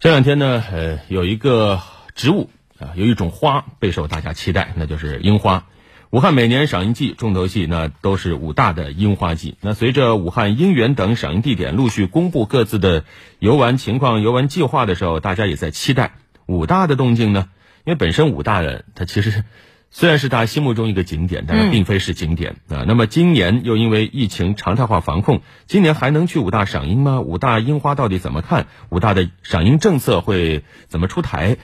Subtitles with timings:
[0.00, 1.78] 这两天呢，呃，有一个
[2.14, 5.66] 植物啊，有一种花备受大家期待，那就是樱花。
[6.08, 9.58] 武汉每年赏樱季重头戏，那都是武大的樱花季。
[9.60, 13.04] 那随着武汉樱园等赏樱地点陆续公布各自的
[13.40, 16.12] 游玩情况、游玩计划的时候，大家也在期待
[16.46, 17.50] 武大的动静呢。
[17.84, 19.44] 因为本身武大的它其实
[19.90, 22.84] 虽然是大家心目中一个景点，但是并非是景点啊。
[22.86, 27.20] 那么今年又因为疫情常态化防控，今年还能去武大赏樱吗？
[27.20, 28.66] 武大樱花到底怎么看？
[28.88, 31.56] 武大的赏樱政策会怎么出台？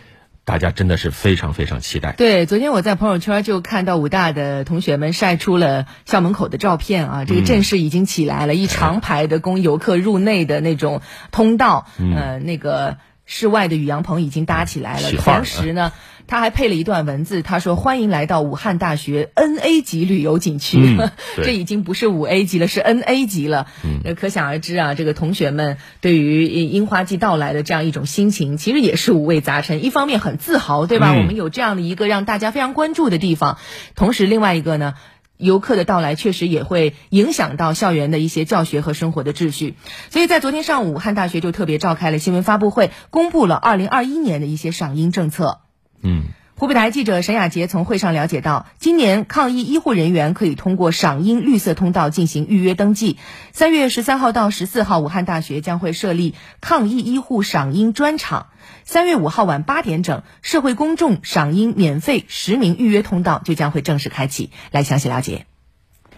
[0.44, 2.12] 大家真的是非常非常期待。
[2.12, 11.00] 对，昨天我在朋友圈就看到武大的同学们晒出了校门口的照片啊，这个阵势已经起来了，一长排的供游客入内的那种
[11.32, 15.10] 通道，呃，那个室外的雨阳棚已经搭起来了。
[15.12, 15.92] 同时呢，
[16.28, 20.96] 他还配了一段文字，他说：“欢迎来到武汉大学 N A 级旅游景区。
[21.42, 23.66] ”这已经不是五 A 级了，是 N A 级了。
[23.84, 29.84] 嗯，可想而知啊，这个同学们对于樱花季到来的这样一种心情，其实也是五味杂陈。
[29.84, 31.12] 一方面很自豪，对吧？
[31.12, 33.58] 我们有这样的一个让大家非常关注的地方。
[33.96, 34.94] 同时，另外一个呢，
[35.36, 39.74] 游客的到来确实也会影响到校园的一些教学和生活的秩序。
[40.10, 45.60] 所以在昨天上午，武汉大学就特别召开了新闻发布会，公布了二零二一年的一些赏樱政策。
[46.02, 46.24] 嗯。
[46.58, 53.18] 湖北台记者沈雅杰从会上了解到，今年抗疫医护人员可以通过赏樱绿色通道进行预约登记。
[53.52, 58.46] 三月十三号到十四号，武汉大学将会设立抗疫医护赏樱专场。
[58.84, 64.50] 三月五号晚八点整，社会公众赏樱免费实名预约通道就将会正式开启。
[64.70, 65.44] 来详细了解。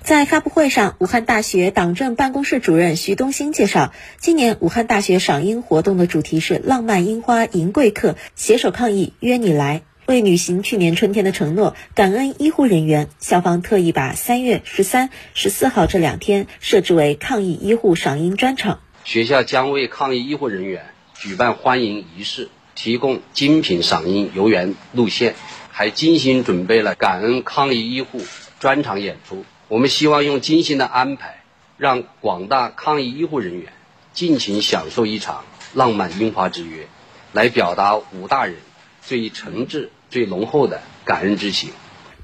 [0.05, 9.83] 在发布会上，武汉大学党政办公室主任徐东兴介绍，今年武汉大学赏樱活动的主题是“浪漫樱花迎贵客，携手抗疫约你来”。
[10.09, 18.81] 为履行去年春天的承诺，感恩医护人员，校方特意把三月十三、十四号这两天设置为抗疫医护赏樱专场。
[19.05, 25.35] 学校将为抗疫医护人员举办欢迎仪式，提供精品赏樱游园路线，
[25.71, 28.23] 还精心准备了感恩抗疫医护
[28.61, 29.45] 专场演出。
[29.69, 31.43] 我们希望用精心的安排，
[31.77, 33.75] 让广大抗疫医护人员
[34.15, 36.87] 尽情享受一场浪漫樱花之约，
[37.35, 38.57] 来表达武大人
[39.03, 39.91] 最诚挚。
[40.11, 41.71] 最浓厚的感恩之情。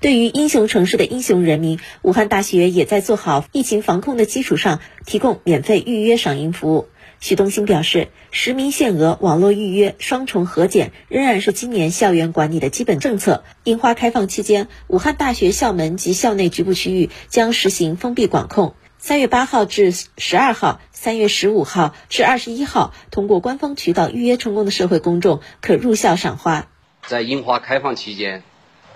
[0.00, 6.88] 对于英雄城市的英雄人民，武汉大学也在做好疫情防控的基础上，提供免费预约赏樱服务。
[7.20, 13.44] 许东兴表示，实名限额、网络预约、双重核检仍然是今年校园管理的基本政策。
[13.62, 18.74] 樱花开放期间，武汉大学校门及校内局部区域将实行封闭管控。
[18.98, 26.68] 三月八号至十二号，三月十五号至二十一号，通过官方渠道预约成功的社会公众可入校赏花。
[27.06, 28.42] 在樱花开放期间，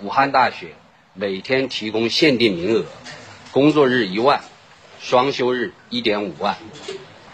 [0.00, 0.68] 武汉大学
[1.12, 2.86] 每天提供限定名额，
[3.52, 4.40] 工作日一万，
[4.98, 6.56] 双休日一点五万。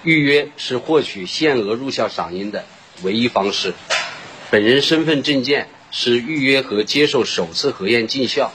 [0.03, 2.65] 预约是获取限额入校赏樱的
[3.03, 3.73] 唯一方式。
[4.51, 8.53] 本人身份证件是预约和接受首次核验进校、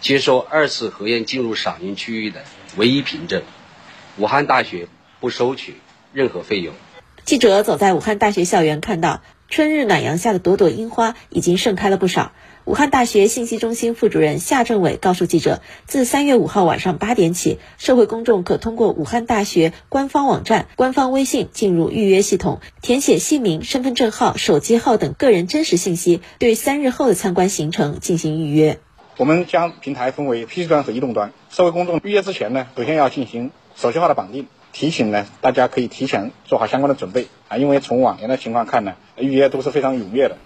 [0.00, 2.44] 接受二次核验进入赏樱区域的
[2.76, 3.42] 唯一凭证。
[4.16, 4.88] 武汉大学
[5.20, 5.76] 不收取
[6.14, 6.74] 任何费用。
[7.24, 9.22] 记者走在武汉大学校园，看到。
[9.48, 12.32] 春日暖阳下的朵朵樱花已经盛开了不少。
[12.66, 28.78] 武汉大学信息中心副主任夏政伟告诉记者，自三月五号晚上八点起，社会公众可通过武汉大学官方网站、官方微信进入预约系统，填写姓名、身份证号、手机号等个人真实信息，对三日后的参观行程进行预约。
[29.16, 34.46] 我们将平台分为 PC 端和移动端，社会公众预约之前呢，首先要进行手机号的绑定。
[34.72, 40.36] 提醒呢，大家可以提前做好相关的准备啊，因为从往年的情况看呢，预约都是非常踊跃的。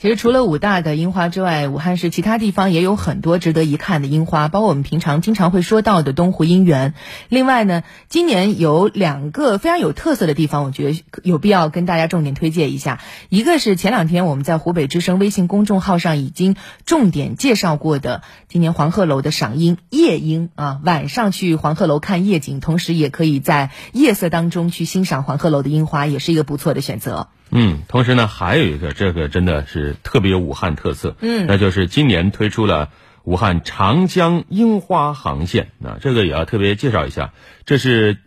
[0.00, 6.94] 其实除了武大的樱花之外，武汉市其他地方也有很多值得一看的樱花，包括我们平常经常会说到的东湖樱园。
[7.28, 13.00] 另外呢，今年有两个非常有特色的地方，我觉得有必要跟大家重点推荐一下。
[13.28, 16.54] 一个是前两天我们在湖北之声微信公众号上已经
[16.86, 27.30] 重点介绍过的，今年黄鹤楼的赏樱夜樱啊，晚上去黄鹤楼看夜景，同时也可以在夜色当中去欣赏黄鹤楼的樱花，也是一个不错的选择。
[27.50, 32.90] 嗯，同时呢，还有一个这个真的是特别有武汉特色，嗯，那就是今年推出了
[33.24, 37.32] 武汉长江樱花航线，那这个也要特别介绍一下，
[37.64, 38.18] 这是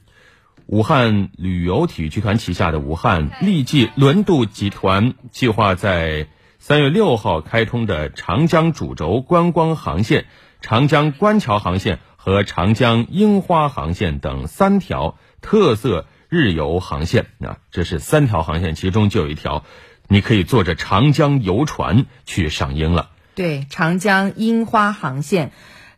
[0.65, 6.27] 武汉旅游体育集团旗下的武汉丽记轮渡集团计划在
[6.59, 10.25] 三月六号开通的长江主轴观光航线、
[10.61, 16.05] 长江观桥航线和长江樱花航线等三条特色。
[16.31, 19.65] 日游航线啊，这是三条航线，其中就有一条，
[20.07, 23.09] 你可以坐着长江游船去赏樱了。
[23.35, 25.51] 对，长江樱花航线，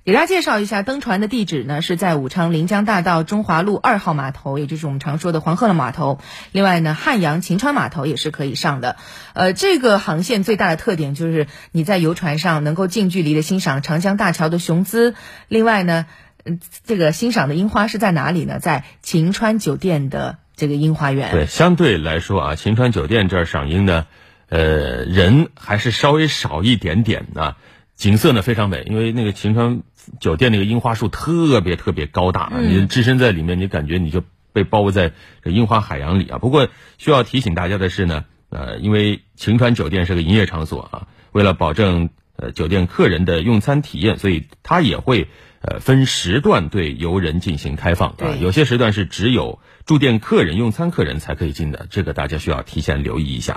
[0.03, 6.17] 给大家介绍一下，登船的地址呢是在武昌临江大道中华路二号码头，也就是我们常说的黄鹤楼码头。
[6.51, 8.97] 另外呢，汉阳晴川码头也是可以上的。
[9.33, 15.13] 呃，这个航线最大的特点就是你在游船上能够近距离的欣赏长江大桥的雄姿。
[15.47, 16.07] 另外呢，
[16.45, 18.59] 嗯，这个欣赏的樱花是在哪里呢？
[18.59, 21.31] 在晴川酒店的这个樱花园。
[21.31, 24.07] 对，相对来说啊，晴川酒店这儿赏樱呢，
[24.49, 27.55] 呃，人还是稍微少一点点的。
[27.95, 29.83] 景色呢非常美，因为那个晴川
[30.19, 35.13] 酒店那个樱花树特别特别高大，你置身在里面，你感觉你就被包围在
[35.43, 36.39] 这樱花海洋里啊。
[36.39, 36.67] 不过
[36.97, 45.27] 需要提醒大家的是呢，呃，因为晴川酒店是个营业场所啊，为了保证呃酒店客人的用餐体验，所以它也会
[45.63, 48.35] 呃分时段对游人进行开放啊。
[48.39, 53.55] 有些时段是只有住店客人、用餐客人才可以进的，这个大家需要提前留意一下。